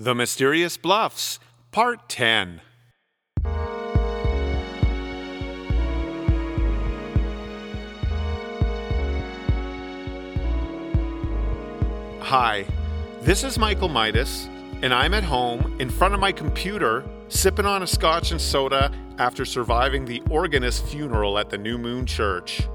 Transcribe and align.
The 0.00 0.14
Mysterious 0.14 0.76
Bluffs, 0.76 1.40
Part 1.72 2.08
10. 2.08 2.60
Hi, 12.20 12.64
this 13.22 13.42
is 13.42 13.58
Michael 13.58 13.88
Midas, 13.88 14.48
and 14.82 14.94
I'm 14.94 15.14
at 15.14 15.24
home 15.24 15.76
in 15.80 15.90
front 15.90 16.14
of 16.14 16.20
my 16.20 16.30
computer 16.30 17.04
sipping 17.26 17.66
on 17.66 17.82
a 17.82 17.86
scotch 17.88 18.30
and 18.30 18.40
soda 18.40 18.92
after 19.18 19.44
surviving 19.44 20.04
the 20.04 20.22
organist's 20.30 20.88
funeral 20.92 21.40
at 21.40 21.50
the 21.50 21.58
New 21.58 21.76
Moon 21.76 22.06
Church. 22.06 22.68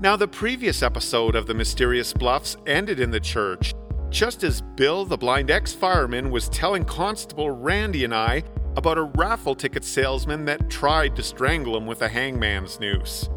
Now, 0.00 0.16
the 0.16 0.26
previous 0.26 0.82
episode 0.82 1.36
of 1.36 1.46
The 1.46 1.54
Mysterious 1.54 2.12
Bluffs 2.12 2.56
ended 2.66 2.98
in 2.98 3.12
the 3.12 3.20
church, 3.20 3.72
just 4.10 4.44
as 4.44 4.60
Bill, 4.60 5.04
the 5.04 5.16
blind 5.16 5.50
ex 5.50 5.72
fireman, 5.72 6.30
was 6.30 6.48
telling 6.48 6.84
Constable 6.84 7.50
Randy 7.50 8.04
and 8.04 8.14
I 8.14 8.44
about 8.76 8.98
a 8.98 9.10
raffle 9.16 9.54
ticket 9.54 9.84
salesman 9.84 10.44
that 10.46 10.68
tried 10.68 11.14
to 11.16 11.22
strangle 11.22 11.76
him 11.76 11.86
with 11.86 12.02
a 12.02 12.08
hangman's 12.08 12.80
noose. 12.80 13.28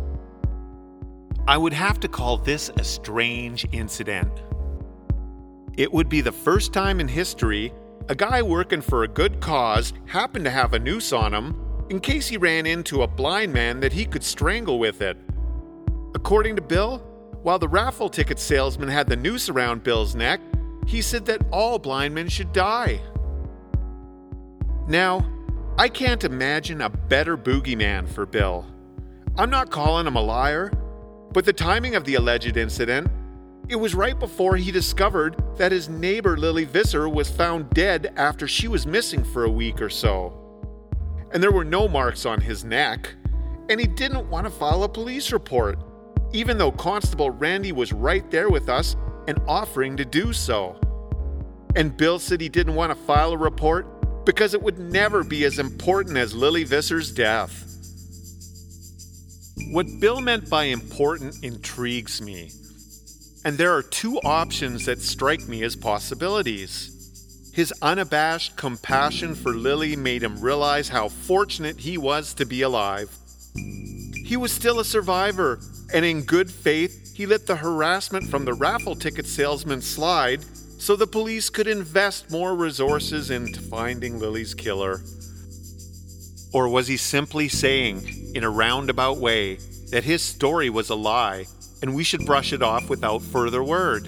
I 1.48 1.58
would 1.58 1.74
have 1.74 2.00
to 2.02 2.08
call 2.08 2.38
this 2.38 2.70
a 2.78 2.84
strange 2.84 3.66
incident. 3.72 4.44
It 5.78 5.92
would 5.94 6.10
be 6.10 6.22
the 6.22 6.32
first 6.32 6.74
time 6.74 7.00
in 7.00 7.08
history 7.08 7.74
a 8.10 8.16
guy 8.16 8.42
working 8.42 8.82
for 8.82 9.04
a 9.04 9.08
good 9.08 9.40
cause 9.42 9.94
happened 10.06 10.46
to 10.46 10.52
have 10.52 10.74
a 10.74 10.80
noose 10.80 11.12
on 11.12 11.34
him 11.34 11.56
in 11.90 12.00
case 12.00 12.28
he 12.28 12.38
ran 12.38 12.66
into 12.66 13.04
a 13.04 13.08
blind 13.08 13.54
man 13.54 13.80
that 13.80 13.94
he 13.94 14.06
could 14.06 14.24
strangle 14.24 14.80
with 14.80 15.02
it. 15.02 15.18
According 16.16 16.56
to 16.56 16.62
Bill, 16.62 17.00
while 17.44 17.60
the 17.60 17.68
raffle 17.68 18.10
ticket 18.10 18.40
salesman 18.40 18.90
had 18.90 19.08
the 19.08 19.16
noose 19.16 19.50
around 19.50 19.84
Bill's 19.84 20.16
neck, 20.16 20.40
he 20.88 21.02
said 21.02 21.26
that 21.26 21.46
all 21.52 21.78
blind 21.78 22.16
men 22.16 22.28
should 22.28 22.52
die. 22.54 23.00
Now, 24.88 25.26
I 25.78 25.90
can't 25.90 26.24
imagine 26.24 26.82
a 26.82 26.90
better 26.90 27.38
boogeyman 27.38 28.08
for 28.08 28.26
Bill. 28.26 28.66
I'm 29.38 29.52
not 29.52 29.70
calling 29.70 30.08
him 30.08 30.16
a 30.16 30.22
liar, 30.22 30.72
but 31.34 31.46
the 31.46 31.54
timing 31.54 31.94
of 31.94 32.06
the 32.06 32.16
alleged 32.16 32.58
incident, 32.58 33.12
it 33.70 33.76
was 33.76 33.94
right 33.94 34.18
before 34.18 34.56
he 34.56 34.72
discovered 34.72 35.36
that 35.58 35.72
his 35.72 35.90
neighbor 35.90 36.38
Lily 36.38 36.64
Visser 36.64 37.08
was 37.08 37.30
found 37.30 37.70
dead 37.72 38.14
after 38.16 38.48
she 38.48 38.68
was 38.68 38.88
missing 38.88 39.24
for 39.24 39.44
a 39.44 39.52
week 39.52 39.82
or 39.82 39.90
so. 39.90 40.34
And 41.32 41.44
there 41.44 41.52
were 41.52 41.66
no 41.66 41.88
marks 41.88 42.26
on 42.26 42.42
his 42.42 42.64
neck, 42.64 43.14
and 43.70 43.80
he 43.80 43.86
didn't 43.86 44.30
want 44.30 44.48
to 44.48 44.52
file 44.52 44.84
a 44.84 44.90
police 44.90 45.32
report 45.32 45.78
even 46.34 46.58
though 46.58 46.72
Constable 46.72 47.32
Randy 47.32 47.72
was 47.72 47.94
right 47.94 48.30
there 48.30 48.50
with 48.50 48.70
us 48.70 48.96
and 49.28 49.40
offering 49.48 49.98
to 49.98 50.06
do 50.06 50.34
so. 50.34 50.80
And 51.76 51.96
Bill 51.96 52.20
said 52.20 52.42
he 52.42 52.50
didn't 52.50 52.76
want 52.76 52.92
to 52.92 53.06
file 53.06 53.34
a 53.34 53.38
report 53.38 54.26
because 54.26 54.54
it 54.54 54.62
would 54.62 54.80
never 54.80 55.24
be 55.24 55.46
as 55.46 55.60
important 55.60 56.18
as 56.18 56.34
Lily 56.34 56.64
Visser's 56.64 57.12
death. 57.12 57.64
What 59.72 59.88
Bill 60.00 60.22
meant 60.22 60.50
by 60.50 60.66
important 60.66 61.44
intrigues 61.44 62.22
me, 62.22 62.52
and 63.44 63.58
there 63.58 63.74
are 63.74 63.84
two 63.84 64.18
options 64.20 64.86
that 64.86 65.02
strike 65.02 65.48
me 65.48 65.64
as 65.64 65.76
possibilities. 65.76 67.52
His 67.54 67.74
unabashed 67.82 68.56
compassion 68.56 69.34
for 69.34 69.54
Lily 69.54 69.96
made 69.96 70.24
him 70.24 70.40
realize 70.42 70.90
how 70.90 71.10
fortunate 71.10 71.80
he 71.80 71.98
was 71.98 72.34
to 72.36 72.46
be 72.46 72.62
alive. 72.62 73.10
He 74.26 74.38
was 74.38 74.52
still 74.52 74.80
a 74.80 74.86
survivor 74.86 75.60
and 75.94 76.04
in 76.04 76.24
good 76.24 76.52
faith, 76.52 77.16
he 77.16 77.26
let 77.26 77.48
the 77.48 77.56
harassment 77.56 78.30
from 78.30 78.46
the 78.46 78.54
raffle 78.54 78.96
ticket 78.96 79.26
salesman 79.26 79.82
slide 79.82 80.44
so 80.78 80.96
the 80.96 81.08
police 81.08 81.50
could 81.50 81.68
invest 81.68 82.32
more 82.32 82.56
resources 82.56 83.30
into 83.30 83.62
finding 83.62 84.20
Lily's 84.20 84.54
killer. 84.54 85.02
Or 86.54 86.70
was 86.70 86.88
he 86.88 86.98
simply 86.98 87.48
saying, 87.48 88.32
in 88.36 88.44
a 88.44 88.50
roundabout 88.50 89.18
way, 89.18 89.58
that 89.92 90.04
his 90.04 90.22
story 90.22 90.70
was 90.70 90.90
a 90.90 90.96
lie 90.96 91.46
and 91.82 91.94
we 91.94 92.04
should 92.04 92.26
brush 92.26 92.54
it 92.54 92.62
off 92.62 92.90
without 92.90 93.22
further 93.22 93.64
word? 93.64 94.08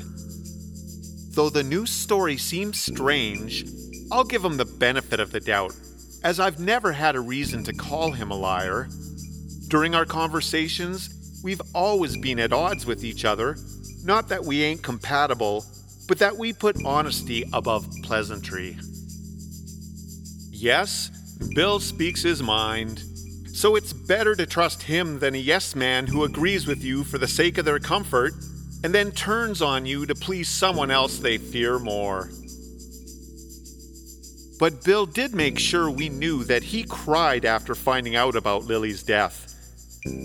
Though 1.31 1.49
the 1.49 1.63
news 1.63 1.91
story 1.91 2.37
seems 2.37 2.79
strange, 2.79 3.65
I'll 4.11 4.23
give 4.23 4.43
him 4.43 4.57
the 4.57 4.65
benefit 4.65 5.19
of 5.19 5.31
the 5.31 5.39
doubt, 5.39 5.75
as 6.23 6.39
I've 6.39 6.59
never 6.59 6.91
had 6.91 7.15
a 7.15 7.21
reason 7.21 7.63
to 7.65 7.73
call 7.73 8.11
him 8.11 8.31
a 8.31 8.35
liar. 8.37 8.87
During 9.67 9.93
our 9.93 10.05
conversations, 10.05 11.15
We've 11.41 11.61
always 11.73 12.17
been 12.17 12.39
at 12.39 12.51
odds 12.51 12.85
with 12.85 13.03
each 13.03 13.23
other. 13.23 13.57
Not 14.03 14.27
that 14.29 14.43
we 14.43 14.63
ain't 14.63 14.81
compatible, 14.81 15.65
but 16.09 16.17
that 16.17 16.35
we 16.35 16.51
put 16.51 16.83
honesty 16.83 17.45
above 17.53 17.87
pleasantry. 18.01 18.75
Yes, 20.49 21.09
Bill 21.53 21.79
speaks 21.79 22.23
his 22.23 22.41
mind. 22.41 23.03
So 23.53 23.75
it's 23.75 23.93
better 23.93 24.35
to 24.35 24.47
trust 24.47 24.81
him 24.81 25.19
than 25.19 25.35
a 25.35 25.37
yes 25.37 25.75
man 25.75 26.07
who 26.07 26.23
agrees 26.23 26.65
with 26.65 26.83
you 26.83 27.03
for 27.03 27.19
the 27.19 27.27
sake 27.27 27.59
of 27.59 27.65
their 27.65 27.77
comfort 27.77 28.33
and 28.83 28.93
then 28.93 29.11
turns 29.11 29.61
on 29.61 29.85
you 29.85 30.07
to 30.07 30.15
please 30.15 30.49
someone 30.49 30.89
else 30.89 31.19
they 31.19 31.37
fear 31.37 31.77
more. 31.77 32.31
But 34.59 34.83
Bill 34.83 35.05
did 35.05 35.35
make 35.35 35.59
sure 35.59 35.91
we 35.91 36.09
knew 36.09 36.43
that 36.45 36.63
he 36.63 36.83
cried 36.83 37.45
after 37.45 37.75
finding 37.75 38.15
out 38.15 38.35
about 38.35 38.65
Lily's 38.65 39.03
death. 39.03 39.45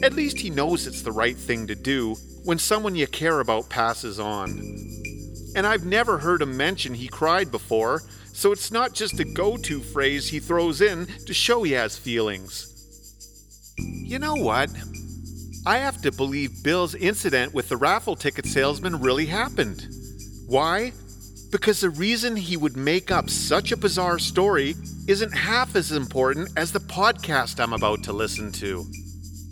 At 0.03 0.15
least 0.15 0.39
he 0.39 0.49
knows 0.49 0.87
it's 0.87 1.03
the 1.03 1.13
right 1.13 1.37
thing 1.37 1.67
to 1.67 1.75
do 1.75 2.15
when 2.45 2.59
someone 2.59 2.97
you 2.97 3.07
care 3.07 3.41
about 3.41 3.69
passes 3.69 4.19
on. 4.19 4.95
And 5.55 5.67
I've 5.67 5.85
never 5.85 6.19
heard 6.19 6.43
him 6.43 6.57
mention 6.57 6.95
he 6.95 7.09
cried 7.09 7.51
before, 7.51 8.03
so 8.33 8.51
it's 8.51 8.73
not 8.73 8.93
just 8.93 9.21
a 9.21 9.25
go 9.25 9.57
to 9.59 9.81
phrase 9.81 10.29
he 10.29 10.41
throws 10.41 10.81
in 10.81 11.07
to 11.27 11.35
show 11.35 11.63
he 11.63 11.73
has 11.73 11.97
feelings. 11.97 12.71
You 13.79 14.19
know 14.19 14.35
what? 14.35 14.71
I 15.67 15.79
have 15.79 16.03
to 16.03 16.13
believe 16.13 16.63
Bill's 16.63 16.95
incident 16.95 17.55
with 17.55 17.69
the 17.69 17.77
raffle 17.77 18.17
ticket 18.17 18.47
salesman 18.47 19.01
really 19.01 19.27
happened. 19.27 19.87
Why? 20.47 20.93
Because 21.51 21.81
the 21.81 21.91
reason 21.91 22.37
he 22.37 22.57
would 22.57 22.77
make 22.77 23.11
up 23.11 23.31
such 23.31 23.73
a 23.73 23.77
bizarre 23.77 24.19
story 24.19 24.75
isn't 25.07 25.33
half 25.33 25.77
as 25.77 25.93
important 25.93 26.51
as 26.57 26.73
the 26.73 26.81
podcast 26.81 27.61
I'm 27.61 27.73
about 27.73 28.03
to 28.05 28.13
listen 28.13 28.53
to. 28.53 28.85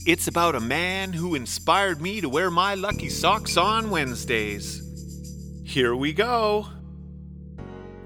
It's 0.04 0.26
about 0.26 0.56
a 0.56 0.60
man 0.60 1.12
who 1.12 1.36
inspired 1.36 2.00
me 2.00 2.20
to 2.20 2.28
wear 2.28 2.50
my 2.50 2.74
lucky 2.74 3.08
socks 3.08 3.56
on 3.56 3.88
Wednesdays. 3.88 4.81
Here 5.72 5.97
we 5.97 6.12
go. 6.12 6.66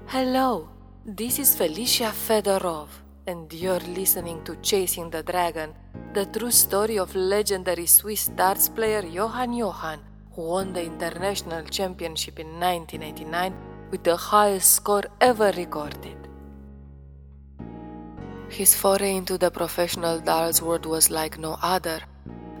Hello, 0.05 0.69
this 1.05 1.37
is 1.37 1.53
Felicia 1.53 2.13
Fedorov, 2.15 2.87
and 3.27 3.51
you're 3.51 3.83
listening 3.91 4.41
to 4.45 4.55
Chasing 4.61 5.09
the 5.09 5.21
Dragon, 5.21 5.73
the 6.13 6.27
true 6.27 6.49
story 6.49 6.97
of 6.97 7.13
legendary 7.13 7.85
Swiss 7.85 8.27
darts 8.27 8.69
player 8.69 9.03
Johann 9.05 9.51
Johann, 9.51 9.99
who 10.31 10.43
won 10.43 10.71
the 10.71 10.85
international 10.85 11.65
championship 11.65 12.39
in 12.39 12.57
1989 12.57 13.53
with 13.91 14.01
the 14.05 14.15
highest 14.15 14.71
score 14.71 15.03
ever 15.19 15.51
recorded. 15.57 16.15
His 18.47 18.75
foray 18.75 19.17
into 19.17 19.37
the 19.37 19.51
professional 19.51 20.21
darts 20.21 20.61
world 20.61 20.85
was 20.85 21.11
like 21.11 21.37
no 21.37 21.57
other. 21.61 21.99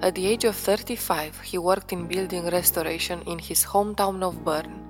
At 0.01 0.15
the 0.15 0.27
age 0.27 0.43
of 0.43 0.57
35, 0.57 1.39
he 1.39 1.57
worked 1.57 1.93
in 1.93 2.07
building 2.07 2.49
restoration 2.49 3.21
in 3.21 3.39
his 3.39 3.63
hometown 3.63 4.21
of 4.21 4.43
Bern. 4.43 4.86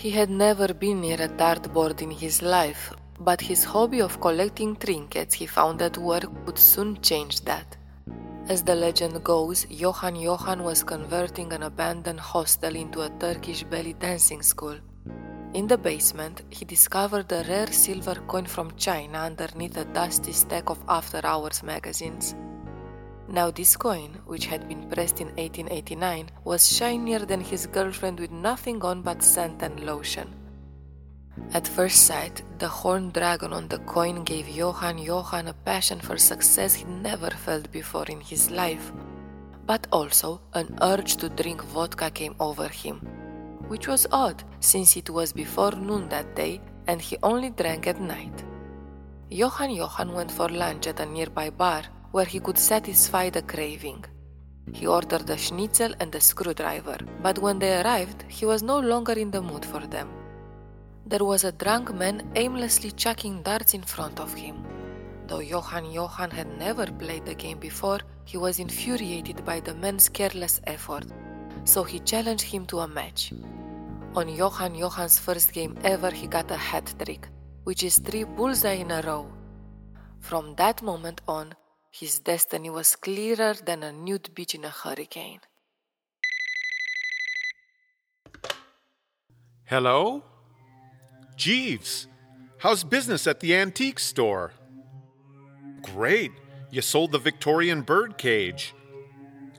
He 0.00 0.08
had 0.12 0.30
never 0.30 0.72
been 0.72 1.02
near 1.02 1.20
a 1.20 1.28
dartboard 1.28 2.00
in 2.00 2.10
his 2.10 2.40
life, 2.40 2.90
but 3.18 3.38
his 3.42 3.64
hobby 3.64 4.00
of 4.00 4.18
collecting 4.18 4.74
trinkets 4.74 5.34
he 5.34 5.44
found 5.44 5.82
at 5.82 5.98
work 5.98 6.30
would 6.46 6.58
soon 6.58 7.02
change 7.02 7.42
that. 7.42 7.76
As 8.48 8.62
the 8.62 8.74
legend 8.74 9.22
goes, 9.22 9.66
Johann 9.68 10.16
Johann 10.16 10.62
was 10.62 10.82
converting 10.82 11.52
an 11.52 11.64
abandoned 11.64 12.18
hostel 12.18 12.76
into 12.76 13.02
a 13.02 13.10
Turkish 13.10 13.62
belly 13.64 13.92
dancing 13.92 14.40
school. 14.40 14.78
In 15.52 15.66
the 15.66 15.76
basement, 15.76 16.44
he 16.48 16.64
discovered 16.64 17.30
a 17.30 17.44
rare 17.46 17.70
silver 17.70 18.14
coin 18.26 18.46
from 18.46 18.74
China 18.76 19.18
underneath 19.18 19.76
a 19.76 19.84
dusty 19.84 20.32
stack 20.32 20.70
of 20.70 20.82
after 20.88 21.20
hours 21.26 21.62
magazines. 21.62 22.34
Now, 23.30 23.50
this 23.50 23.76
coin, 23.76 24.18
which 24.26 24.46
had 24.46 24.68
been 24.68 24.88
pressed 24.90 25.20
in 25.20 25.28
1889, 25.28 26.30
was 26.44 26.68
shinier 26.68 27.20
than 27.20 27.40
his 27.40 27.66
girlfriend 27.66 28.18
with 28.18 28.32
nothing 28.32 28.82
on 28.82 29.02
but 29.02 29.22
scent 29.22 29.62
and 29.62 29.78
lotion. 29.80 30.34
At 31.54 31.68
first 31.68 32.06
sight, 32.06 32.42
the 32.58 32.68
horned 32.68 33.12
dragon 33.12 33.52
on 33.52 33.68
the 33.68 33.78
coin 33.78 34.24
gave 34.24 34.48
Johann 34.48 34.98
Johann 34.98 35.48
a 35.48 35.54
passion 35.54 36.00
for 36.00 36.16
success 36.16 36.74
he 36.74 36.84
never 36.84 37.30
felt 37.30 37.70
before 37.70 38.06
in 38.06 38.20
his 38.20 38.50
life. 38.50 38.92
But 39.64 39.86
also, 39.92 40.40
an 40.54 40.76
urge 40.82 41.16
to 41.18 41.28
drink 41.28 41.62
vodka 41.62 42.10
came 42.10 42.34
over 42.40 42.68
him 42.68 43.00
which 43.70 43.86
was 43.86 44.04
odd 44.10 44.42
since 44.58 44.96
it 44.96 45.08
was 45.08 45.32
before 45.32 45.70
noon 45.70 46.08
that 46.08 46.34
day 46.34 46.60
and 46.88 47.00
he 47.00 47.16
only 47.22 47.50
drank 47.50 47.86
at 47.86 48.00
night. 48.00 48.44
Johann 49.30 49.70
Johann 49.70 50.12
went 50.12 50.32
for 50.32 50.48
lunch 50.48 50.88
at 50.88 50.98
a 50.98 51.06
nearby 51.06 51.50
bar 51.50 51.84
where 52.12 52.24
he 52.24 52.40
could 52.40 52.58
satisfy 52.58 53.30
the 53.30 53.42
craving. 53.42 54.04
He 54.72 54.86
ordered 54.86 55.28
a 55.30 55.36
schnitzel 55.36 55.94
and 56.00 56.14
a 56.14 56.20
screwdriver, 56.20 56.98
but 57.22 57.38
when 57.38 57.58
they 57.58 57.80
arrived, 57.80 58.24
he 58.28 58.46
was 58.46 58.62
no 58.62 58.78
longer 58.78 59.12
in 59.12 59.30
the 59.30 59.42
mood 59.42 59.64
for 59.64 59.80
them. 59.96 60.08
there 61.10 61.24
was 61.24 61.42
a 61.44 61.50
drunk 61.52 61.92
man 61.92 62.22
aimlessly 62.36 62.90
chucking 62.92 63.42
darts 63.42 63.74
in 63.74 63.82
front 63.82 64.20
of 64.20 64.32
him. 64.32 64.64
Though 65.26 65.40
Johann 65.40 65.90
Johann 65.90 66.30
had 66.30 66.46
never 66.58 66.86
played 66.86 67.24
the 67.26 67.34
game 67.34 67.58
before, 67.58 67.98
he 68.24 68.36
was 68.36 68.60
infuriated 68.60 69.44
by 69.44 69.58
the 69.60 69.74
man's 69.74 70.08
careless 70.08 70.60
effort, 70.64 71.06
so 71.64 71.82
he 71.82 71.98
challenged 72.00 72.44
him 72.44 72.64
to 72.66 72.80
a 72.80 72.88
match. 72.88 73.32
On 74.14 74.28
Johann 74.28 74.76
Johann's 74.76 75.18
first 75.18 75.52
game 75.52 75.76
ever, 75.82 76.10
he 76.10 76.26
got 76.28 76.50
a 76.50 76.56
hat 76.56 76.94
trick, 77.02 77.28
which 77.64 77.82
is 77.82 77.98
three 77.98 78.24
bullseye 78.24 78.80
in 78.84 78.90
a 78.92 79.02
row. 79.02 79.26
From 80.20 80.54
that 80.56 80.80
moment 80.82 81.20
on, 81.26 81.54
his 81.90 82.20
destiny 82.20 82.70
was 82.70 82.96
clearer 82.96 83.54
than 83.54 83.82
a 83.82 83.92
nude 83.92 84.34
beach 84.34 84.54
in 84.54 84.64
a 84.64 84.70
hurricane. 84.70 85.40
Hello? 89.64 90.24
Jeeves, 91.36 92.06
how's 92.58 92.84
business 92.84 93.26
at 93.26 93.40
the 93.40 93.54
antique 93.54 93.98
store? 93.98 94.52
Great, 95.82 96.32
you 96.70 96.82
sold 96.82 97.12
the 97.12 97.18
Victorian 97.18 97.82
bird 97.82 98.18
cage. 98.18 98.74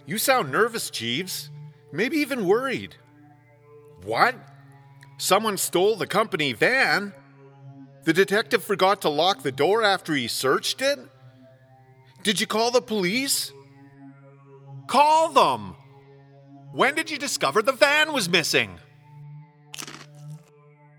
You 0.05 0.17
sound 0.17 0.51
nervous, 0.51 0.89
Jeeves. 0.89 1.49
Maybe 1.91 2.17
even 2.17 2.45
worried. 2.45 2.95
What? 4.03 4.35
Someone 5.17 5.57
stole 5.57 5.95
the 5.95 6.07
company 6.07 6.53
van? 6.53 7.13
The 8.03 8.13
detective 8.13 8.63
forgot 8.63 9.01
to 9.01 9.09
lock 9.09 9.43
the 9.43 9.51
door 9.51 9.83
after 9.83 10.13
he 10.13 10.27
searched 10.27 10.81
it? 10.81 10.99
Did 12.23 12.39
you 12.39 12.47
call 12.47 12.71
the 12.71 12.81
police? 12.81 13.51
Call 14.87 15.29
them! 15.29 15.75
When 16.71 16.95
did 16.95 17.09
you 17.09 17.17
discover 17.17 17.61
the 17.61 17.71
van 17.71 18.13
was 18.13 18.29
missing? 18.29 18.79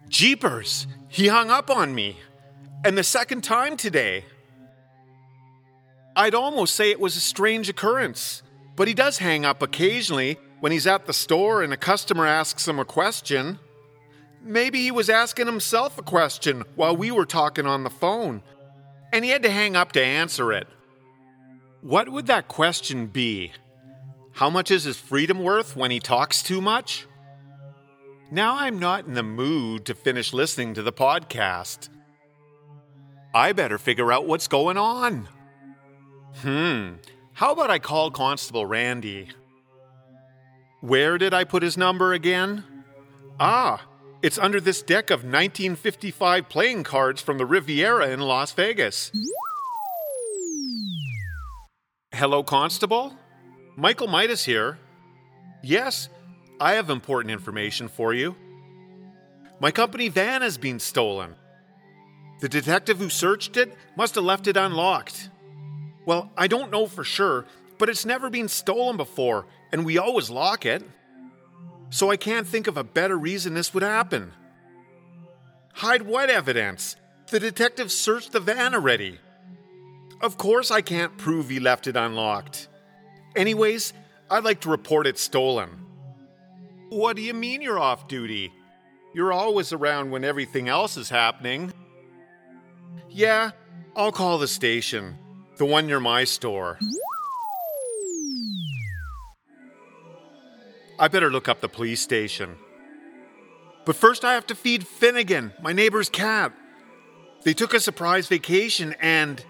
Jeepers, 0.09 0.87
he 1.09 1.29
hung 1.29 1.51
up 1.51 1.71
on 1.71 1.95
me. 1.95 2.19
And 2.85 2.99
the 2.99 3.05
second 3.05 3.43
time 3.43 3.77
today. 3.77 4.25
I'd 6.17 6.35
almost 6.35 6.75
say 6.75 6.91
it 6.91 7.01
was 7.01 7.17
a 7.17 7.21
strange 7.21 7.69
occurrence, 7.69 8.43
but 8.77 8.89
he 8.89 8.95
does 8.95 9.19
hang 9.19 9.45
up 9.45 9.63
occasionally 9.63 10.39
when 10.61 10.73
he's 10.73 10.87
at 10.87 11.07
the 11.07 11.13
store 11.13 11.63
and 11.63 11.73
a 11.73 11.77
customer 11.77 12.27
asks 12.27 12.67
him 12.67 12.79
a 12.79 12.85
question. 12.85 13.59
Maybe 14.43 14.83
he 14.83 14.91
was 14.91 15.09
asking 15.09 15.47
himself 15.47 15.97
a 15.97 16.03
question 16.03 16.65
while 16.75 16.97
we 16.97 17.11
were 17.11 17.25
talking 17.25 17.67
on 17.67 17.85
the 17.85 17.91
phone, 17.91 18.43
and 19.13 19.25
he 19.25 19.31
had 19.31 19.45
to 19.45 19.51
hang 19.51 19.77
up 19.77 19.93
to 19.93 20.03
answer 20.03 20.53
it. 20.53 20.67
What 21.82 22.08
would 22.08 22.26
that 22.29 22.46
question 22.46 23.08
be? 23.08 23.52
How 24.34 24.49
much 24.49 24.70
is 24.70 24.84
his 24.84 24.96
freedom 24.96 25.40
worth 25.43 25.75
when 25.76 25.90
he 25.90 25.99
talks 25.99 26.40
too 26.40 26.61
much? 26.61 27.06
Now 28.31 28.56
I'm 28.56 28.79
not 28.79 29.05
in 29.05 29.14
the 29.14 29.25
mood 29.25 29.84
to 29.87 29.94
finish 29.94 30.32
listening 30.32 30.75
to 30.75 30.82
the 30.82 30.93
podcast. 30.93 31.88
I 33.34 33.52
better 33.52 33.79
figure 33.79 34.12
out 34.12 34.26
what's 34.26 34.46
going 34.46 34.79
on. 34.79 35.29
Hmm, 36.37 36.94
how 37.32 37.52
about 37.52 37.70
I 37.70 37.81
call 37.81 38.12
Constable 38.12 38.64
Randy? 38.64 39.31
Where 40.81 41.19
did 41.19 41.35
I 41.35 41.43
put 41.43 41.64
his 41.64 41.76
number 41.76 42.12
again? 42.12 42.64
Ah, 43.40 43.85
it's 44.23 44.38
under 44.38 44.61
this 44.61 44.82
deck 44.82 45.11
of 45.11 45.25
1955 45.25 46.49
playing 46.49 46.85
cards 46.85 47.20
from 47.20 47.38
the 47.38 47.46
Riviera 47.46 48.08
in 48.11 48.20
Las 48.20 48.52
Vegas. 48.52 49.11
Hello, 52.23 52.45
Constable? 52.45 53.13
Michael 53.75 54.07
Midas 54.07 54.45
here. 54.45 54.79
Yes, 55.61 56.09
I 56.61 56.75
have 56.75 56.89
important 56.89 57.33
information 57.33 57.89
for 57.89 58.15
you. 58.15 58.37
My 59.59 59.73
company 59.73 60.09
van 60.09 60.41
has 60.41 60.57
been 60.57 60.79
stolen. 60.79 61.35
The 62.41 62.49
detective 62.49 62.99
who 62.99 63.09
searched 63.09 63.57
it 63.57 63.75
must 63.97 64.15
have 64.15 64.23
left 64.23 64.47
it 64.47 64.57
unlocked. 64.57 65.31
Well, 66.07 66.31
I 66.37 66.47
don't 66.47 66.71
know 66.71 66.87
for 66.87 67.03
sure, 67.03 67.45
but 67.77 67.89
it's 67.89 68.07
never 68.07 68.31
been 68.31 68.47
stolen 68.47 68.97
before, 68.97 69.47
and 69.73 69.85
we 69.85 69.99
always 69.99 70.31
lock 70.31 70.65
it. 70.65 70.85
So 71.91 72.13
I 72.13 72.17
can't 72.17 72.47
think 72.47 72.69
of 72.69 72.77
a 72.77 72.85
better 72.85 73.19
reason 73.19 73.55
this 73.55 73.75
would 73.75 73.83
happen. 73.83 74.31
Hide 75.73 76.03
what 76.03 76.31
evidence? 76.31 76.95
The 77.33 77.41
detective 77.41 77.91
searched 77.91 78.31
the 78.31 78.39
van 78.39 78.77
already. 78.77 79.19
Of 80.23 80.39
course, 80.39 80.71
I 80.71 80.83
can't 80.83 81.19
prove 81.19 81.49
he 81.49 81.59
left 81.59 81.89
it 81.89 81.97
unlocked. 81.97 82.69
Anyways, 83.35 83.93
I'd 84.31 84.45
like 84.45 84.61
to 84.61 84.71
report 84.71 85.09
it 85.09 85.19
stolen. 85.19 85.71
What 86.91 87.17
do 87.17 87.23
you 87.23 87.35
mean 87.35 87.61
you're 87.61 87.81
off 87.81 88.07
duty? 88.07 88.53
You're 89.15 89.33
always 89.33 89.73
around 89.73 90.11
when 90.11 90.25
everything 90.25 90.69
else 90.69 90.97
is 90.97 91.09
happening. 91.09 91.73
Yeah, 93.11 93.51
I'll 93.97 94.13
call 94.13 94.39
the 94.39 94.47
station. 94.47 95.19
The 95.57 95.65
one 95.67 95.87
near 95.87 96.01
my 96.01 96.25
store. 96.25 96.79
I 100.99 101.09
better 101.09 101.31
look 101.31 101.49
up 101.49 101.61
the 101.61 101.69
police 101.69 102.01
station. 102.01 102.57
But 103.85 103.97
first, 103.97 104.25
I 104.25 104.35
have 104.35 104.47
to 104.47 104.55
feed 104.55 104.87
Finnegan, 104.87 105.53
my 105.61 105.73
neighbor's 105.73 106.09
cat. 106.09 106.53
They 107.43 107.55
took 107.55 107.75
a 107.75 107.81
surprise 107.81 108.29
vacation 108.29 108.95
and. 109.01 109.45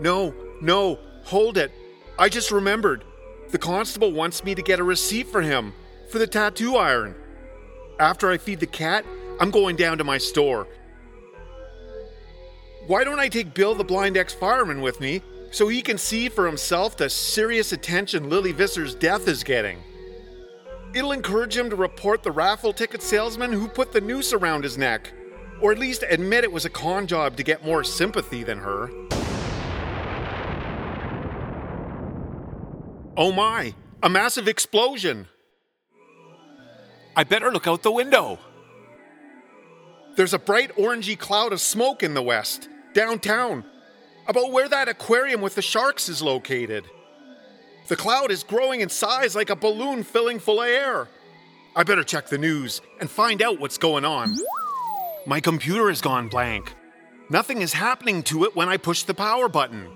No, 0.00 0.34
no, 0.60 0.98
hold 1.24 1.58
it. 1.58 1.72
I 2.18 2.28
just 2.28 2.50
remembered. 2.50 3.04
The 3.50 3.58
constable 3.58 4.12
wants 4.12 4.44
me 4.44 4.54
to 4.54 4.62
get 4.62 4.80
a 4.80 4.84
receipt 4.84 5.28
for 5.28 5.42
him 5.42 5.72
for 6.10 6.18
the 6.18 6.26
tattoo 6.26 6.76
iron. 6.76 7.14
After 7.98 8.30
I 8.30 8.38
feed 8.38 8.60
the 8.60 8.66
cat, 8.66 9.04
I'm 9.40 9.50
going 9.50 9.76
down 9.76 9.98
to 9.98 10.04
my 10.04 10.18
store. 10.18 10.66
Why 12.86 13.04
don't 13.04 13.18
I 13.18 13.28
take 13.28 13.54
Bill 13.54 13.74
the 13.74 13.84
blind 13.84 14.16
ex 14.16 14.32
fireman 14.32 14.80
with 14.80 15.00
me 15.00 15.22
so 15.50 15.68
he 15.68 15.82
can 15.82 15.98
see 15.98 16.28
for 16.28 16.46
himself 16.46 16.96
the 16.96 17.08
serious 17.08 17.72
attention 17.72 18.28
Lily 18.28 18.52
Visser's 18.52 18.94
death 18.94 19.28
is 19.28 19.42
getting. 19.42 19.78
It'll 20.94 21.12
encourage 21.12 21.56
him 21.56 21.68
to 21.70 21.76
report 21.76 22.22
the 22.22 22.30
raffle 22.30 22.72
ticket 22.72 23.02
salesman 23.02 23.52
who 23.52 23.68
put 23.68 23.92
the 23.92 24.00
noose 24.00 24.32
around 24.32 24.64
his 24.64 24.78
neck, 24.78 25.12
or 25.60 25.72
at 25.72 25.78
least 25.78 26.04
admit 26.08 26.44
it 26.44 26.52
was 26.52 26.64
a 26.64 26.70
con 26.70 27.06
job 27.06 27.36
to 27.36 27.42
get 27.42 27.64
more 27.64 27.84
sympathy 27.84 28.44
than 28.44 28.58
her. 28.58 28.90
Oh 33.18 33.32
my, 33.32 33.74
a 34.02 34.10
massive 34.10 34.46
explosion! 34.46 35.26
I 37.16 37.24
better 37.24 37.50
look 37.50 37.66
out 37.66 37.82
the 37.82 37.90
window. 37.90 38.38
There's 40.16 40.34
a 40.34 40.38
bright 40.38 40.76
orangey 40.76 41.18
cloud 41.18 41.54
of 41.54 41.62
smoke 41.62 42.02
in 42.02 42.12
the 42.12 42.20
west, 42.20 42.68
downtown, 42.92 43.64
about 44.26 44.52
where 44.52 44.68
that 44.68 44.88
aquarium 44.88 45.40
with 45.40 45.54
the 45.54 45.62
sharks 45.62 46.10
is 46.10 46.20
located. 46.20 46.84
The 47.88 47.96
cloud 47.96 48.30
is 48.30 48.44
growing 48.44 48.82
in 48.82 48.90
size 48.90 49.34
like 49.34 49.48
a 49.48 49.56
balloon 49.56 50.02
filling 50.02 50.38
full 50.38 50.60
of 50.60 50.68
air. 50.68 51.08
I 51.74 51.84
better 51.84 52.04
check 52.04 52.26
the 52.26 52.36
news 52.36 52.82
and 53.00 53.08
find 53.08 53.40
out 53.40 53.60
what's 53.60 53.78
going 53.78 54.04
on. 54.04 54.36
My 55.24 55.40
computer 55.40 55.88
has 55.88 56.02
gone 56.02 56.28
blank. 56.28 56.74
Nothing 57.30 57.62
is 57.62 57.72
happening 57.72 58.22
to 58.24 58.44
it 58.44 58.54
when 58.54 58.68
I 58.68 58.76
push 58.76 59.04
the 59.04 59.14
power 59.14 59.48
button. 59.48 59.90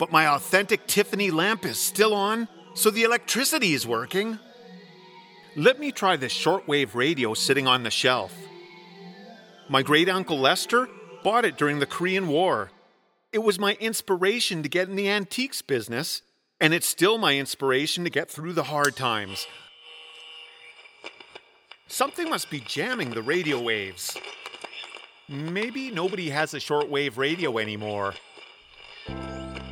But 0.00 0.10
my 0.10 0.26
authentic 0.26 0.88
Tiffany 0.88 1.30
lamp 1.30 1.64
is 1.64 1.78
still 1.78 2.12
on, 2.12 2.48
so 2.74 2.90
the 2.90 3.04
electricity 3.04 3.72
is 3.72 3.86
working. 3.86 4.40
Let 5.54 5.78
me 5.78 5.92
try 5.92 6.16
this 6.16 6.34
shortwave 6.34 6.96
radio 6.96 7.34
sitting 7.34 7.68
on 7.68 7.84
the 7.84 7.90
shelf. 7.90 8.34
My 9.68 9.82
great 9.82 10.08
uncle 10.08 10.40
Lester 10.40 10.88
bought 11.22 11.44
it 11.44 11.56
during 11.56 11.78
the 11.78 11.86
Korean 11.86 12.26
War 12.26 12.72
it 13.32 13.44
was 13.44 13.58
my 13.58 13.74
inspiration 13.74 14.62
to 14.62 14.68
get 14.68 14.88
in 14.88 14.96
the 14.96 15.08
antiques 15.08 15.62
business, 15.62 16.22
and 16.60 16.74
it's 16.74 16.86
still 16.86 17.16
my 17.16 17.36
inspiration 17.36 18.02
to 18.04 18.10
get 18.10 18.28
through 18.28 18.54
the 18.54 18.64
hard 18.64 18.96
times. 18.96 19.46
Something 21.86 22.28
must 22.28 22.50
be 22.50 22.60
jamming 22.60 23.10
the 23.10 23.22
radio 23.22 23.60
waves. 23.60 24.16
Maybe 25.28 25.92
nobody 25.92 26.30
has 26.30 26.54
a 26.54 26.58
shortwave 26.58 27.16
radio 27.16 27.58
anymore. 27.58 28.14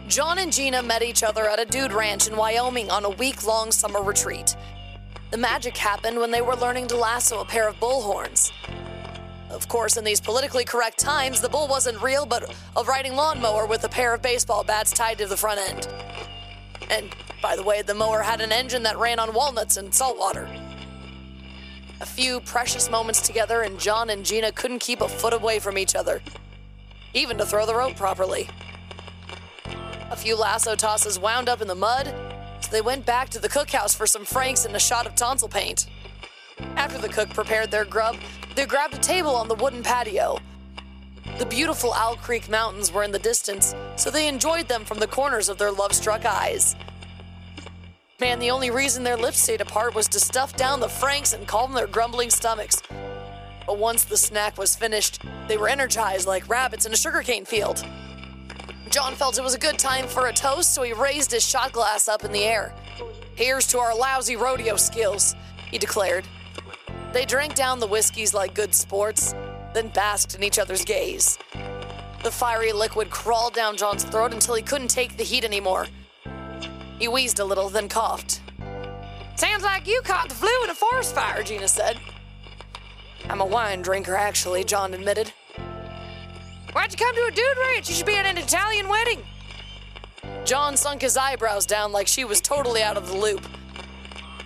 John 0.09 0.39
and 0.39 0.51
Gina 0.51 0.83
met 0.83 1.03
each 1.03 1.23
other 1.23 1.51
at 1.51 1.61
a 1.61 1.67
dude 1.67 1.93
ranch 1.93 2.29
in 2.29 2.37
Wyoming 2.37 2.91
on 2.91 3.05
a 3.05 3.11
week 3.11 3.45
long 3.45 3.71
summer 3.71 4.03
retreat. 4.03 4.57
The 5.31 5.37
magic 5.37 5.77
happened 5.77 6.19
when 6.19 6.31
they 6.31 6.41
were 6.41 6.57
learning 6.57 6.89
to 6.89 6.97
lasso 6.97 7.41
a 7.41 7.45
pair 7.45 7.69
of 7.69 7.77
bullhorns. 7.77 8.51
Of 9.51 9.69
course, 9.69 9.99
in 9.99 10.05
these 10.05 10.19
politically 10.19 10.65
correct 10.65 10.99
times, 10.99 11.43
the 11.43 11.49
bull 11.51 11.69
wasn't 11.69 12.01
real, 12.03 12.25
but 12.25 12.55
a 12.75 12.85
riding 12.85 13.17
lawnmower 13.17 13.67
with 13.67 13.85
a 13.85 13.89
pair 13.89 14.15
of 14.15 14.23
baseball 14.23 14.65
bats 14.65 14.93
tied 14.93 15.19
to 15.19 15.27
the 15.27 15.37
front 15.37 15.61
end. 15.61 15.89
And 16.89 17.15
by 17.43 17.55
the 17.55 17.63
way, 17.63 17.83
the 17.83 17.95
mower 17.95 18.23
had 18.23 18.41
an 18.41 18.51
engine 18.51 18.85
that 18.85 18.97
ran 18.97 19.19
on 19.19 19.35
walnuts 19.35 19.77
and 19.77 19.95
salt 19.95 20.19
water. 20.19 20.49
A 22.01 22.07
few 22.07 22.41
precious 22.41 22.91
moments 22.91 23.21
together, 23.21 23.61
and 23.61 23.79
John 23.79 24.09
and 24.09 24.25
Gina 24.25 24.53
couldn't 24.53 24.79
keep 24.79 25.03
a 25.03 25.09
foot 25.09 25.35
away 25.35 25.59
from 25.59 25.77
each 25.77 25.95
other, 25.95 26.23
even 27.13 27.37
to 27.37 27.45
throw 27.45 27.67
the 27.67 27.75
rope 27.75 27.97
properly. 27.97 28.49
A 30.11 30.17
few 30.17 30.37
lasso 30.37 30.75
tosses 30.75 31.19
wound 31.19 31.49
up 31.49 31.61
in 31.61 31.69
the 31.69 31.75
mud, 31.75 32.15
so 32.61 32.71
they 32.71 32.81
went 32.81 33.05
back 33.05 33.29
to 33.31 33.39
the 33.39 33.49
cookhouse 33.49 33.95
for 33.95 34.07
some 34.07 34.25
franks 34.25 34.65
and 34.65 34.75
a 34.75 34.81
shot 34.81 35.07
of 35.07 35.15
tonsil 35.15 35.49
paint. 35.49 35.87
After 36.77 36.99
the 36.99 37.09
cook 37.09 37.31
prepared 37.31 37.71
their 37.71 37.85
grub, 37.85 38.17
They 38.59 38.67
grabbed 38.67 38.95
a 38.95 38.99
table 38.99 39.37
on 39.37 39.47
the 39.47 39.55
wooden 39.55 39.85
patio. 39.85 40.41
The 41.39 41.47
beautiful 41.47 41.93
Owl 41.93 42.17
Creek 42.17 42.49
Mountains 42.49 42.91
were 42.91 43.05
in 43.05 43.13
the 43.13 43.19
distance, 43.21 43.73
so 43.95 44.11
they 44.11 44.27
enjoyed 44.27 44.67
them 44.67 44.85
from 44.85 44.99
the 44.99 45.07
corners 45.07 45.49
of 45.49 45.59
their 45.59 45.71
love 45.71 45.93
struck 45.93 46.25
eyes. 46.25 46.75
Man, 48.19 48.41
the 48.41 48.51
only 48.51 48.73
reason 48.73 49.05
their 49.05 49.17
lips 49.17 49.41
stayed 49.41 49.61
apart 49.61 49.95
was 49.95 50.09
to 50.09 50.19
stuff 50.19 50.57
down 50.57 50.81
the 50.81 50.89
Franks 50.89 51.35
and 51.35 51.47
calm 51.47 51.73
their 51.73 51.87
grumbling 51.87 52.31
stomachs. 52.31 52.83
But 53.65 53.79
once 53.79 54.03
the 54.03 54.17
snack 54.17 54.59
was 54.59 54.75
finished, 54.75 55.23
they 55.47 55.57
were 55.57 55.69
energized 55.69 56.27
like 56.27 56.49
rabbits 56.49 56.85
in 56.85 56.93
a 56.93 56.97
sugarcane 56.97 57.45
field. 57.45 57.85
John 58.91 59.15
felt 59.15 59.39
it 59.39 59.43
was 59.43 59.55
a 59.55 59.59
good 59.59 59.79
time 59.79 60.07
for 60.07 60.29
a 60.29 60.33
toast, 60.33 60.75
so 60.75 60.83
he 60.83 60.93
raised 60.93 61.31
his 61.31 61.47
shot 61.47 61.73
glass 61.73 62.09
up 62.09 62.25
in 62.25 62.33
the 62.33 62.45
air. 62.45 62.75
Here's 63.35 63.67
to 63.69 63.79
our 63.79 63.95
lousy 63.95 64.37
rodeo 64.37 64.77
skills, 64.77 65.35
he 65.71 65.79
declared. 65.79 66.25
They 67.13 67.25
drank 67.25 67.55
down 67.55 67.81
the 67.81 67.87
whiskeys 67.87 68.33
like 68.33 68.55
good 68.55 68.75
sports, 68.75 69.35
then 69.75 69.89
basked 69.89 70.35
in 70.35 70.43
each 70.43 70.59
other's 70.59 70.85
gaze. 70.85 71.39
The 72.23 72.31
fiery 72.31 72.73
liquid 72.73 73.11
crawled 73.11 73.55
down 73.55 73.77
John's 73.77 74.05
throat 74.05 74.33
until 74.33 74.55
he 74.55 74.63
couldn't 74.63 74.89
take 74.89 75.17
the 75.17 75.25
heat 75.25 75.45
anymore. 75.45 75.87
He 76.99 77.09
wheezed 77.09 77.39
a 77.39 77.45
little, 77.45 77.69
then 77.69 77.89
coughed. 77.89 78.41
Sounds 79.37 79.63
like 79.63 79.87
you 79.87 80.01
caught 80.03 80.29
the 80.29 80.35
flu 80.35 80.51
in 80.65 80.71
a 80.71 80.75
forest 80.75 81.15
fire, 81.15 81.43
Gina 81.43 81.69
said. 81.69 82.01
I'm 83.29 83.41
a 83.41 83.47
wine 83.47 83.83
drinker, 83.83 84.17
actually, 84.17 84.65
John 84.65 84.95
admitted. 84.95 85.33
Why'd 86.73 86.93
you 86.93 86.99
come 86.99 87.15
to 87.15 87.25
a 87.25 87.31
dude 87.31 87.45
ranch? 87.59 87.89
You 87.89 87.95
should 87.95 88.07
be 88.07 88.17
at 88.17 88.27
an 88.27 88.39
Italian 88.39 88.89
wedding. 88.89 89.23
John 90.45 90.77
sunk 90.77 91.03
his 91.03 91.17
eyebrows 91.17 91.67
down 91.67 91.93
like 91.93 92.07
she 92.07 92.25
was 92.25 92.41
totally 92.41 92.83
out 92.83 92.97
of 92.97 93.09
the 93.09 93.17
loop. 93.17 93.47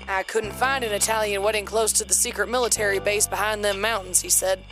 I 0.09 0.23
couldn't 0.23 0.53
find 0.53 0.85
an 0.85 0.93
Italian 0.93 1.43
wedding 1.43 1.65
close 1.65 1.93
to 1.95 2.05
the 2.05 2.15
secret 2.15 2.49
military 2.49 2.99
base 2.99 3.27
behind 3.27 3.65
them 3.65 3.81
mountains, 3.81 4.21
he 4.21 4.29
said. 4.29 4.65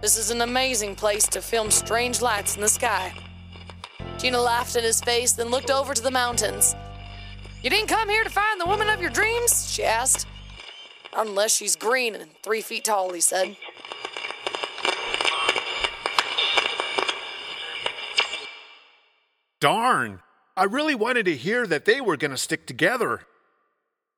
This 0.00 0.16
is 0.16 0.30
an 0.30 0.40
amazing 0.42 0.94
place 0.94 1.26
to 1.28 1.40
film 1.40 1.70
strange 1.70 2.20
lights 2.20 2.54
in 2.54 2.62
the 2.62 2.68
sky. 2.68 3.12
Gina 4.18 4.40
laughed 4.40 4.76
in 4.76 4.84
his 4.84 5.00
face, 5.00 5.32
then 5.32 5.48
looked 5.48 5.70
over 5.70 5.94
to 5.94 6.02
the 6.02 6.10
mountains. 6.10 6.74
You 7.62 7.70
didn't 7.70 7.88
come 7.88 8.08
here 8.08 8.24
to 8.24 8.30
find 8.30 8.60
the 8.60 8.66
woman 8.66 8.88
of 8.88 9.00
your 9.00 9.10
dreams? 9.10 9.70
she 9.70 9.84
asked. 9.84 10.26
Unless 11.16 11.56
she's 11.56 11.76
green 11.76 12.14
and 12.14 12.30
three 12.42 12.60
feet 12.60 12.84
tall, 12.84 13.12
he 13.12 13.20
said. 13.20 13.56
Darn! 19.66 20.20
I 20.56 20.62
really 20.62 20.94
wanted 20.94 21.24
to 21.24 21.34
hear 21.34 21.66
that 21.66 21.86
they 21.86 22.00
were 22.00 22.16
going 22.16 22.30
to 22.30 22.36
stick 22.36 22.68
together. 22.68 23.22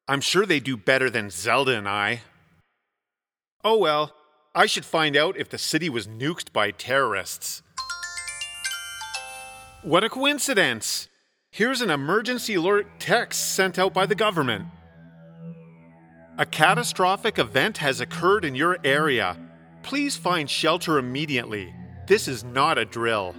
I'm 0.07 0.21
sure 0.21 0.45
they 0.45 0.61
do 0.61 0.77
better 0.77 1.09
than 1.09 1.31
Zelda 1.31 1.75
and 1.75 1.89
I. 1.89 2.21
Oh 3.65 3.79
well, 3.79 4.13
I 4.55 4.67
should 4.67 4.85
find 4.85 5.17
out 5.17 5.39
if 5.39 5.49
the 5.49 5.57
city 5.57 5.89
was 5.89 6.07
nuked 6.07 6.53
by 6.53 6.71
terrorists. 6.71 7.63
What 9.81 10.05
a 10.05 10.11
coincidence! 10.11 11.09
Here's 11.51 11.81
an 11.81 11.89
emergency 11.89 12.57
alert 12.57 12.87
text 12.99 13.55
sent 13.55 13.79
out 13.79 13.95
by 13.95 14.05
the 14.05 14.15
government. 14.15 14.67
A 16.37 16.45
catastrophic 16.45 17.39
event 17.39 17.79
has 17.79 18.03
occurred 18.03 18.45
in 18.45 18.55
your 18.55 18.77
area. 18.85 19.35
Please 19.83 20.15
find 20.15 20.51
shelter 20.51 20.99
immediately. 20.99 21.75
This 22.07 22.29
is 22.29 22.45
not 22.45 22.77
a 22.77 22.85
drill. 22.85 23.35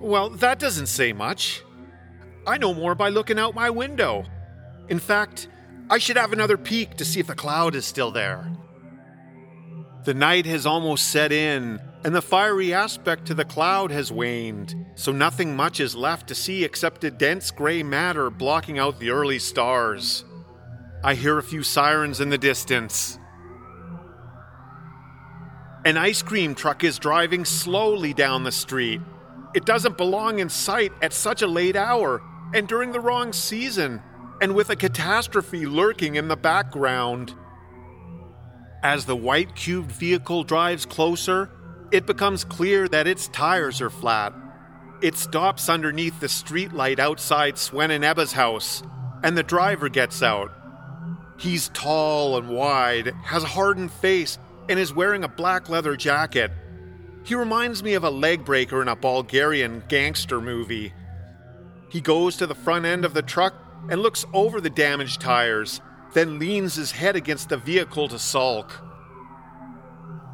Well, 0.00 0.30
that 0.30 0.58
doesn't 0.58 0.86
say 0.86 1.12
much. 1.12 1.62
I 2.46 2.58
know 2.58 2.74
more 2.74 2.94
by 2.94 3.08
looking 3.08 3.38
out 3.38 3.54
my 3.54 3.70
window. 3.70 4.24
In 4.88 4.98
fact, 4.98 5.48
I 5.90 5.98
should 5.98 6.16
have 6.16 6.32
another 6.32 6.56
peek 6.56 6.96
to 6.96 7.04
see 7.04 7.20
if 7.20 7.26
the 7.26 7.34
cloud 7.34 7.74
is 7.74 7.84
still 7.84 8.10
there. 8.10 8.52
The 10.04 10.14
night 10.14 10.46
has 10.46 10.66
almost 10.66 11.08
set 11.08 11.32
in, 11.32 11.80
and 12.04 12.14
the 12.14 12.22
fiery 12.22 12.72
aspect 12.72 13.26
to 13.26 13.34
the 13.34 13.44
cloud 13.44 13.90
has 13.90 14.12
waned, 14.12 14.76
so 14.94 15.10
nothing 15.10 15.56
much 15.56 15.80
is 15.80 15.96
left 15.96 16.28
to 16.28 16.34
see 16.34 16.62
except 16.62 17.02
a 17.02 17.10
dense 17.10 17.50
gray 17.50 17.82
matter 17.82 18.30
blocking 18.30 18.78
out 18.78 19.00
the 19.00 19.10
early 19.10 19.40
stars. 19.40 20.24
I 21.02 21.14
hear 21.14 21.38
a 21.38 21.42
few 21.42 21.64
sirens 21.64 22.20
in 22.20 22.30
the 22.30 22.38
distance. 22.38 23.18
An 25.84 25.96
ice 25.96 26.22
cream 26.22 26.54
truck 26.54 26.84
is 26.84 26.98
driving 26.98 27.44
slowly 27.44 28.12
down 28.12 28.44
the 28.44 28.52
street. 28.52 29.00
It 29.54 29.64
doesn't 29.64 29.96
belong 29.96 30.38
in 30.38 30.48
sight 30.48 30.92
at 31.00 31.12
such 31.12 31.42
a 31.42 31.46
late 31.46 31.76
hour 31.76 32.22
and 32.54 32.68
during 32.68 32.92
the 32.92 33.00
wrong 33.00 33.32
season, 33.32 34.02
and 34.40 34.54
with 34.54 34.70
a 34.70 34.76
catastrophe 34.76 35.66
lurking 35.66 36.14
in 36.16 36.28
the 36.28 36.36
background. 36.36 37.34
As 38.82 39.06
the 39.06 39.16
white 39.16 39.54
cubed 39.56 39.90
vehicle 39.90 40.44
drives 40.44 40.86
closer, 40.86 41.50
it 41.90 42.06
becomes 42.06 42.44
clear 42.44 42.88
that 42.88 43.06
its 43.06 43.28
tires 43.28 43.80
are 43.80 43.90
flat. 43.90 44.34
It 45.02 45.16
stops 45.16 45.68
underneath 45.68 46.20
the 46.20 46.26
streetlight 46.26 46.98
outside 46.98 47.58
Swen 47.58 47.90
and 47.90 48.04
Ebba's 48.04 48.32
house, 48.32 48.82
and 49.22 49.36
the 49.36 49.42
driver 49.42 49.88
gets 49.88 50.22
out. 50.22 50.52
He's 51.38 51.68
tall 51.68 52.38
and 52.38 52.48
wide, 52.48 53.12
has 53.24 53.42
a 53.42 53.48
hardened 53.48 53.92
face, 53.92 54.38
and 54.68 54.78
is 54.78 54.94
wearing 54.94 55.24
a 55.24 55.28
black 55.28 55.68
leather 55.68 55.96
jacket. 55.96 56.50
He 57.26 57.34
reminds 57.34 57.82
me 57.82 57.94
of 57.94 58.04
a 58.04 58.10
leg 58.10 58.44
breaker 58.44 58.80
in 58.80 58.86
a 58.86 58.94
Bulgarian 58.94 59.82
gangster 59.88 60.40
movie. 60.40 60.94
He 61.88 62.00
goes 62.00 62.36
to 62.36 62.46
the 62.46 62.54
front 62.54 62.84
end 62.86 63.04
of 63.04 63.14
the 63.14 63.22
truck 63.22 63.52
and 63.90 64.00
looks 64.00 64.24
over 64.32 64.60
the 64.60 64.70
damaged 64.70 65.20
tires, 65.20 65.80
then 66.14 66.38
leans 66.38 66.76
his 66.76 66.92
head 66.92 67.16
against 67.16 67.48
the 67.48 67.56
vehicle 67.56 68.06
to 68.08 68.18
sulk. 68.20 68.72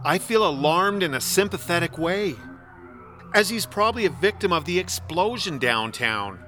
I 0.04 0.18
feel 0.18 0.46
alarmed 0.46 1.02
in 1.02 1.14
a 1.14 1.20
sympathetic 1.20 1.96
way, 1.96 2.34
as 3.32 3.48
he's 3.48 3.64
probably 3.64 4.04
a 4.04 4.10
victim 4.10 4.52
of 4.52 4.66
the 4.66 4.78
explosion 4.78 5.58
downtown. 5.58 6.40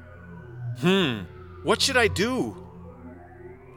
Hmm, 0.81 1.21
what 1.63 1.81
should 1.81 1.97
I 1.97 2.09
do? 2.09 2.69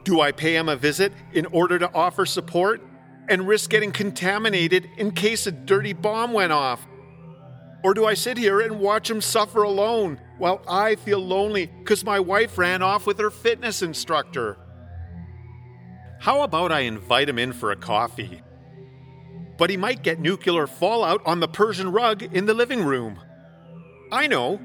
Do 0.04 0.20
I 0.20 0.32
pay 0.32 0.54
him 0.54 0.68
a 0.68 0.76
visit 0.76 1.14
in 1.32 1.46
order 1.46 1.78
to 1.78 1.90
offer 1.94 2.26
support 2.26 2.82
and 3.28 3.46
risk 3.46 3.70
getting 3.70 3.92
contaminated 3.92 4.88
in 4.96 5.10
case 5.12 5.46
a 5.46 5.52
dirty 5.52 5.92
bomb 5.92 6.32
went 6.32 6.52
off? 6.52 6.86
Or 7.84 7.94
do 7.94 8.06
I 8.06 8.14
sit 8.14 8.36
here 8.36 8.60
and 8.60 8.80
watch 8.80 9.08
him 9.08 9.20
suffer 9.20 9.62
alone 9.62 10.20
while 10.38 10.62
I 10.68 10.96
feel 10.96 11.20
lonely 11.20 11.66
because 11.66 12.04
my 12.04 12.18
wife 12.18 12.58
ran 12.58 12.82
off 12.82 13.06
with 13.06 13.18
her 13.18 13.30
fitness 13.30 13.82
instructor? 13.82 14.56
How 16.20 16.42
about 16.42 16.72
I 16.72 16.80
invite 16.80 17.28
him 17.28 17.38
in 17.38 17.52
for 17.52 17.70
a 17.70 17.76
coffee? 17.76 18.42
But 19.56 19.70
he 19.70 19.76
might 19.76 20.02
get 20.02 20.18
nuclear 20.20 20.66
fallout 20.66 21.22
on 21.24 21.40
the 21.40 21.48
Persian 21.48 21.92
rug 21.92 22.22
in 22.22 22.46
the 22.46 22.54
living 22.54 22.82
room. 22.82 23.20
I 24.10 24.26
know. 24.26 24.60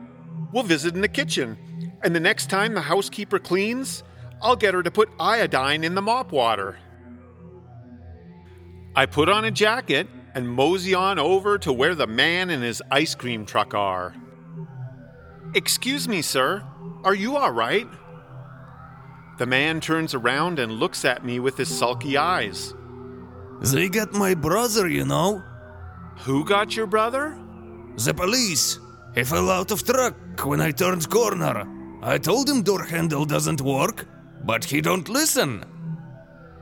We'll 0.51 0.63
visit 0.63 0.96
in 0.96 1.01
the 1.01 1.08
kitchen, 1.08 1.58
and 2.03 2.15
the 2.15 2.20
next 2.20 2.50
time 2.50 2.74
the 2.74 2.82
housekeeper 2.82 3.39
cleans, 3.39 4.03
I'll 4.41 4.55
get 4.55 4.74
her 4.74 4.84
to 4.84 4.91
put 4.91 5.10
iodine 5.20 5.84
in 5.84 5.96
the 5.96 6.01
mop 6.01 6.32
water. 6.32 6.77
I 8.95 9.07
put 9.07 9.27
on 9.27 9.43
a 9.45 9.51
jacket 9.51 10.07
and 10.35 10.47
mosey 10.47 10.93
on 10.93 11.17
over 11.17 11.57
to 11.59 11.73
where 11.73 11.95
the 11.95 12.07
man 12.07 12.50
and 12.50 12.62
his 12.63 12.81
ice 12.91 13.15
cream 13.15 13.45
truck 13.45 13.73
are. 13.73 14.13
Excuse 15.55 16.07
me, 16.07 16.21
sir. 16.21 16.63
Are 17.03 17.15
you 17.15 17.38
all 17.38 17.51
right? 17.51 17.88
The 19.39 19.45
man 19.47 19.81
turns 19.81 20.13
around 20.13 20.59
and 20.59 20.73
looks 20.73 21.05
at 21.05 21.25
me 21.25 21.39
with 21.39 21.57
his 21.57 21.75
sulky 21.75 22.17
eyes. 22.17 22.73
They 23.62 23.89
got 23.89 24.13
my 24.13 24.35
brother, 24.35 24.88
you 24.88 25.05
know. 25.05 25.41
Who 26.19 26.45
got 26.45 26.75
your 26.75 26.88
brother? 26.88 27.38
The 27.95 28.13
police. 28.13 28.79
He 29.15 29.23
fell 29.23 29.50
out 29.50 29.71
of 29.71 29.83
truck 29.83 30.15
when 30.45 30.62
I 30.62 30.71
turned 30.71 31.09
corner. 31.09 31.67
I 32.03 32.17
told 32.17 32.50
him 32.50 32.62
door 32.62 32.83
handle 32.83 33.25
doesn't 33.25 33.62
work, 33.62 34.05
but 34.43 34.65
he 34.65 34.81
don't 34.81 35.09
listen. 35.09 35.63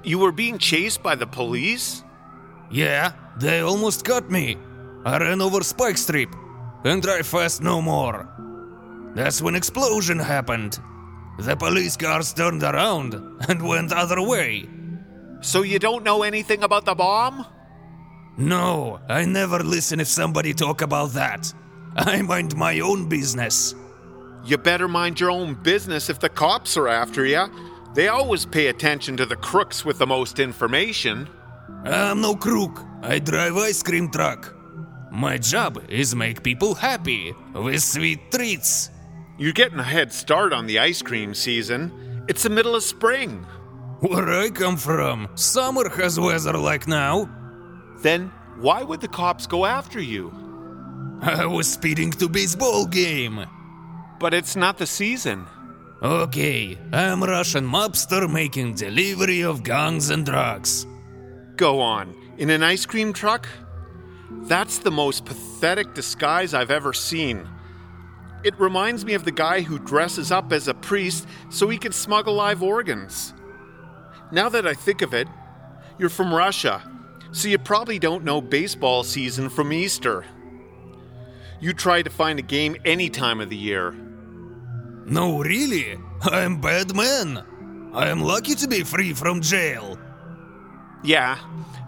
You 0.03 0.19
were 0.19 0.31
being 0.31 0.57
chased 0.57 1.03
by 1.03 1.15
the 1.15 1.27
police? 1.27 2.03
Yeah, 2.71 3.13
they 3.37 3.59
almost 3.59 4.05
got 4.05 4.31
me. 4.31 4.57
I 5.03 5.17
ran 5.17 5.41
over 5.41 5.61
Spike 5.61 5.97
Strip 5.97 6.33
and 6.83 7.01
drive 7.01 7.27
fast 7.27 7.61
no 7.61 7.81
more. 7.81 8.27
That's 9.13 9.41
when 9.41 9.55
explosion 9.55 10.19
happened. 10.19 10.79
The 11.39 11.55
police 11.55 11.97
cars 11.97 12.33
turned 12.33 12.63
around 12.63 13.13
and 13.49 13.67
went 13.67 13.91
other 13.91 14.21
way. 14.21 14.69
So 15.41 15.63
you 15.63 15.79
don't 15.79 16.03
know 16.03 16.23
anything 16.23 16.63
about 16.63 16.85
the 16.85 16.95
bomb? 16.95 17.45
No, 18.37 18.99
I 19.09 19.25
never 19.25 19.59
listen 19.59 19.99
if 19.99 20.07
somebody 20.07 20.53
talk 20.53 20.81
about 20.81 21.11
that. 21.13 21.53
I 21.95 22.21
mind 22.21 22.55
my 22.55 22.79
own 22.79 23.09
business. 23.09 23.75
You 24.45 24.57
better 24.57 24.87
mind 24.87 25.19
your 25.19 25.31
own 25.31 25.55
business 25.55 26.09
if 26.09 26.19
the 26.19 26.29
cops 26.29 26.77
are 26.77 26.87
after 26.87 27.25
you. 27.25 27.47
They 27.93 28.07
always 28.07 28.45
pay 28.45 28.67
attention 28.67 29.17
to 29.17 29.25
the 29.25 29.35
crooks 29.35 29.83
with 29.83 29.97
the 29.97 30.07
most 30.07 30.39
information. 30.39 31.27
I'm 31.83 32.21
no 32.21 32.35
crook. 32.35 32.83
I 33.01 33.19
drive 33.19 33.57
ice 33.57 33.81
cream 33.81 34.09
truck. 34.11 34.55
My 35.11 35.37
job 35.37 35.83
is 35.89 36.15
make 36.15 36.43
people 36.43 36.75
happy 36.75 37.33
with 37.53 37.81
sweet 37.81 38.31
treats. 38.31 38.89
You're 39.37 39.53
getting 39.53 39.79
a 39.79 39.83
head 39.83 40.13
start 40.13 40.53
on 40.53 40.67
the 40.67 40.79
ice 40.79 41.01
cream 41.01 41.33
season. 41.33 42.23
It's 42.27 42.43
the 42.43 42.49
middle 42.49 42.75
of 42.75 42.83
spring. 42.83 43.43
Where 43.99 44.29
I 44.29 44.49
come 44.49 44.77
from, 44.77 45.27
summer 45.35 45.89
has 45.89 46.19
weather 46.19 46.57
like 46.57 46.87
now. 46.87 47.29
Then 48.01 48.31
why 48.59 48.83
would 48.83 49.01
the 49.01 49.07
cops 49.07 49.47
go 49.47 49.65
after 49.65 49.99
you? 49.99 50.31
I 51.21 51.45
was 51.45 51.67
speeding 51.67 52.11
to 52.11 52.29
baseball 52.29 52.85
game. 52.85 53.45
But 54.19 54.33
it's 54.35 54.55
not 54.55 54.77
the 54.77 54.87
season. 54.87 55.47
Okay, 56.03 56.77
I'm 56.93 57.23
Russian 57.23 57.67
mobster 57.67 58.31
making 58.31 58.75
delivery 58.75 59.41
of 59.41 59.63
guns 59.63 60.09
and 60.09 60.25
drugs. 60.25 60.85
Go 61.61 61.79
on. 61.79 62.15
In 62.39 62.49
an 62.49 62.63
ice 62.63 62.87
cream 62.87 63.13
truck? 63.13 63.47
That's 64.31 64.79
the 64.79 64.89
most 64.89 65.25
pathetic 65.25 65.93
disguise 65.93 66.55
I've 66.55 66.71
ever 66.71 66.91
seen. 66.91 67.47
It 68.43 68.59
reminds 68.59 69.05
me 69.05 69.13
of 69.13 69.25
the 69.25 69.31
guy 69.31 69.61
who 69.61 69.77
dresses 69.77 70.31
up 70.31 70.51
as 70.51 70.67
a 70.67 70.73
priest 70.73 71.27
so 71.51 71.69
he 71.69 71.77
can 71.77 71.91
smuggle 71.91 72.33
live 72.33 72.63
organs. 72.63 73.35
Now 74.31 74.49
that 74.49 74.65
I 74.65 74.73
think 74.73 75.03
of 75.03 75.13
it, 75.13 75.27
you're 75.99 76.09
from 76.09 76.33
Russia, 76.33 76.81
so 77.31 77.47
you 77.47 77.59
probably 77.59 77.99
don't 77.99 78.23
know 78.23 78.41
baseball 78.41 79.03
season 79.03 79.47
from 79.47 79.71
Easter. 79.71 80.25
You 81.59 81.73
try 81.73 82.01
to 82.01 82.09
find 82.09 82.39
a 82.39 82.53
game 82.57 82.75
any 82.85 83.07
time 83.11 83.39
of 83.39 83.51
the 83.51 83.55
year. 83.55 83.91
No, 85.05 85.37
really? 85.37 85.99
I'm 86.23 86.59
bad 86.59 86.95
man. 86.95 87.91
I 87.93 88.09
am 88.09 88.21
lucky 88.21 88.55
to 88.55 88.67
be 88.67 88.81
free 88.81 89.13
from 89.13 89.41
jail. 89.41 89.99
Yeah, 91.03 91.39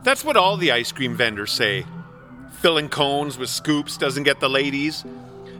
that's 0.03 0.23
what 0.23 0.37
all 0.37 0.57
the 0.57 0.71
ice 0.71 0.91
cream 0.91 1.15
vendors 1.15 1.51
say. 1.51 1.85
Filling 2.59 2.89
cones 2.89 3.37
with 3.37 3.49
scoops 3.49 3.97
doesn't 3.97 4.23
get 4.23 4.39
the 4.39 4.49
ladies, 4.49 5.05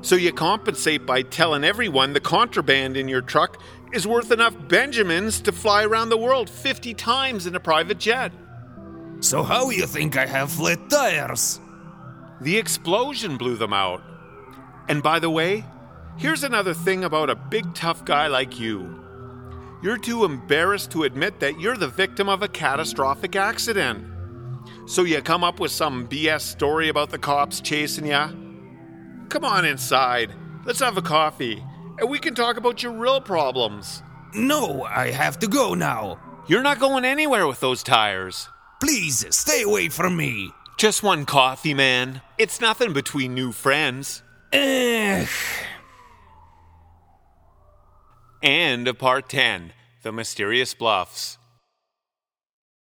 so 0.01 0.15
you 0.15 0.33
compensate 0.33 1.05
by 1.05 1.21
telling 1.21 1.63
everyone 1.63 2.13
the 2.13 2.19
contraband 2.19 2.97
in 2.97 3.07
your 3.07 3.21
truck 3.21 3.61
is 3.93 4.07
worth 4.07 4.31
enough 4.31 4.55
Benjamins 4.67 5.39
to 5.41 5.51
fly 5.51 5.83
around 5.83 6.09
the 6.09 6.17
world 6.17 6.49
50 6.49 6.93
times 6.95 7.45
in 7.45 7.55
a 7.55 7.59
private 7.59 7.99
jet. 7.99 8.31
So 9.19 9.43
how 9.43 9.69
you 9.69 9.85
think 9.85 10.17
I 10.17 10.25
have 10.25 10.51
flat 10.51 10.89
tires? 10.89 11.59
The 12.41 12.57
explosion 12.57 13.37
blew 13.37 13.55
them 13.55 13.71
out. 13.71 14.01
And 14.89 15.01
by 15.03 15.19
the 15.19 15.29
way, 15.29 15.63
here's 16.17 16.43
another 16.43 16.73
thing 16.73 17.03
about 17.03 17.29
a 17.29 17.35
big 17.35 17.73
tough 17.75 18.03
guy 18.03 18.27
like 18.27 18.59
you. 18.59 19.02
You're 19.83 19.97
too 19.97 20.23
embarrassed 20.23 20.91
to 20.91 21.03
admit 21.03 21.41
that 21.41 21.59
you're 21.59 21.75
the 21.75 21.89
victim 21.89 22.29
of 22.29 22.41
a 22.41 22.47
catastrophic 22.47 23.35
accident. 23.35 24.07
So 24.85 25.03
you 25.03 25.21
come 25.21 25.43
up 25.43 25.59
with 25.59 25.73
some 25.73 26.07
BS 26.07 26.39
story 26.39 26.87
about 26.87 27.09
the 27.09 27.17
cops 27.17 27.59
chasing 27.59 28.05
ya? 28.05 28.29
Come 29.27 29.43
on 29.43 29.65
inside. 29.65 30.31
Let's 30.65 30.79
have 30.79 30.95
a 30.95 31.01
coffee, 31.01 31.61
and 31.99 32.09
we 32.09 32.17
can 32.17 32.33
talk 32.33 32.55
about 32.55 32.81
your 32.81 32.93
real 32.93 33.19
problems. 33.19 34.01
No, 34.33 34.83
I 34.83 35.11
have 35.11 35.37
to 35.39 35.47
go 35.47 35.73
now. 35.73 36.17
You're 36.47 36.63
not 36.63 36.79
going 36.79 37.03
anywhere 37.03 37.45
with 37.45 37.59
those 37.59 37.83
tires. 37.83 38.47
Please 38.79 39.25
stay 39.35 39.63
away 39.63 39.89
from 39.89 40.15
me. 40.15 40.51
Just 40.77 41.03
one 41.03 41.25
coffee, 41.25 41.73
man. 41.73 42.21
It's 42.37 42.61
nothing 42.61 42.93
between 42.93 43.33
new 43.33 43.51
friends. 43.51 44.23
Ugh. 44.53 45.27
Of 48.43 48.99
part 48.99 49.29
10 49.29 49.71
The 50.01 50.11
Mysterious 50.11 50.73
Bluffs. 50.73 51.37